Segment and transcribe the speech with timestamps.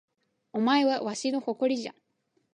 [0.51, 1.93] お前はわしの誇りじゃ